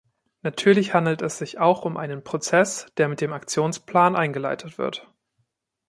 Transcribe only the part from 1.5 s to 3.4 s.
auch um einen Prozess, der mit dem